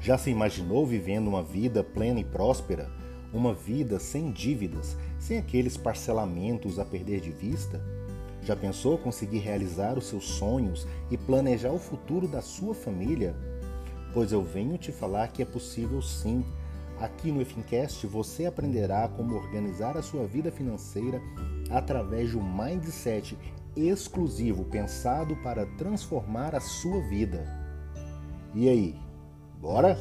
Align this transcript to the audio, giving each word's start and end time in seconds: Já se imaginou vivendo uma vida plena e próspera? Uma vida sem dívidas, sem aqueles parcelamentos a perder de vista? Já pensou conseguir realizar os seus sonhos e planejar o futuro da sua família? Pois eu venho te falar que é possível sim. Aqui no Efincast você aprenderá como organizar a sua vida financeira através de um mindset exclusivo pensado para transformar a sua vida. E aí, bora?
Já 0.00 0.16
se 0.16 0.30
imaginou 0.30 0.86
vivendo 0.86 1.28
uma 1.28 1.42
vida 1.42 1.84
plena 1.84 2.20
e 2.20 2.24
próspera? 2.24 2.90
Uma 3.34 3.52
vida 3.52 3.98
sem 4.00 4.32
dívidas, 4.32 4.96
sem 5.18 5.36
aqueles 5.36 5.76
parcelamentos 5.76 6.78
a 6.78 6.86
perder 6.86 7.20
de 7.20 7.30
vista? 7.30 7.78
Já 8.42 8.56
pensou 8.56 8.96
conseguir 8.96 9.40
realizar 9.40 9.98
os 9.98 10.06
seus 10.06 10.24
sonhos 10.24 10.86
e 11.10 11.18
planejar 11.18 11.70
o 11.70 11.78
futuro 11.78 12.26
da 12.26 12.40
sua 12.40 12.74
família? 12.74 13.36
Pois 14.14 14.32
eu 14.32 14.42
venho 14.42 14.78
te 14.78 14.90
falar 14.90 15.28
que 15.28 15.42
é 15.42 15.44
possível 15.44 16.00
sim. 16.00 16.42
Aqui 16.98 17.30
no 17.30 17.42
Efincast 17.42 18.06
você 18.06 18.46
aprenderá 18.46 19.06
como 19.06 19.36
organizar 19.36 19.98
a 19.98 20.02
sua 20.02 20.26
vida 20.26 20.50
financeira 20.50 21.20
através 21.70 22.30
de 22.30 22.38
um 22.38 22.42
mindset 22.42 23.36
exclusivo 23.76 24.64
pensado 24.64 25.36
para 25.36 25.66
transformar 25.76 26.54
a 26.54 26.60
sua 26.60 27.02
vida. 27.02 27.44
E 28.54 28.68
aí, 28.68 28.96
bora? 29.60 29.96